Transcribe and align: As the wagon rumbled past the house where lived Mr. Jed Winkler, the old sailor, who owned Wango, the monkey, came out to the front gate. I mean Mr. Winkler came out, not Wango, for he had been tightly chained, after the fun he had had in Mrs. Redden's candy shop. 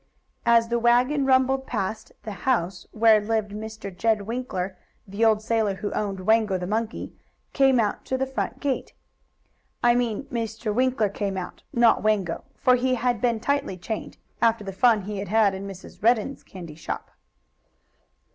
As 0.47 0.69
the 0.69 0.79
wagon 0.79 1.27
rumbled 1.27 1.67
past 1.67 2.11
the 2.23 2.31
house 2.49 2.87
where 2.91 3.21
lived 3.21 3.51
Mr. 3.51 3.95
Jed 3.95 4.23
Winkler, 4.23 4.75
the 5.07 5.23
old 5.23 5.43
sailor, 5.43 5.75
who 5.75 5.91
owned 5.91 6.21
Wango, 6.25 6.57
the 6.57 6.65
monkey, 6.65 7.13
came 7.53 7.79
out 7.79 8.03
to 8.05 8.17
the 8.17 8.25
front 8.25 8.59
gate. 8.59 8.93
I 9.83 9.93
mean 9.93 10.23
Mr. 10.31 10.73
Winkler 10.73 11.09
came 11.09 11.37
out, 11.37 11.61
not 11.71 12.01
Wango, 12.01 12.43
for 12.55 12.75
he 12.77 12.95
had 12.95 13.21
been 13.21 13.39
tightly 13.39 13.77
chained, 13.77 14.17
after 14.41 14.63
the 14.63 14.73
fun 14.73 15.03
he 15.03 15.19
had 15.19 15.27
had 15.27 15.53
in 15.53 15.67
Mrs. 15.67 16.01
Redden's 16.01 16.41
candy 16.41 16.73
shop. 16.73 17.11